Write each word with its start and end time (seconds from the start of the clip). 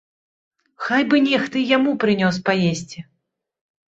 Хай 0.85 1.03
бы 1.09 1.19
нехта 1.25 1.55
і 1.61 1.63
яму 1.77 1.93
прынёс 2.03 2.35
паесці. 2.47 2.99